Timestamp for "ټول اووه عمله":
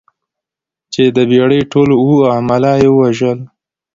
1.71-2.71